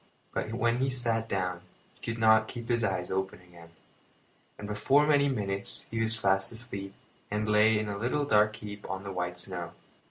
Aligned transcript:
But 0.33 0.55
when 0.55 0.79
he 0.79 0.89
sat 0.89 1.29
down 1.29 1.61
he 1.93 2.01
could 2.01 2.17
not 2.19 2.47
keep 2.47 2.69
his 2.69 2.83
eyes 2.83 3.11
open, 3.11 3.39
and 4.57 4.67
before 4.67 5.05
many 5.05 5.29
minutes 5.29 5.87
he 5.91 6.01
was 6.01 6.17
fast 6.17 6.51
asleep 6.51 6.95
and 7.29 7.45
lay 7.45 7.77
in 7.77 7.87
a 7.87 7.99
little 7.99 8.25
dark 8.25 8.55
heap 8.55 8.89
on 8.89 9.03
the 9.03 9.11
white 9.11 9.37
snow. 9.37 9.73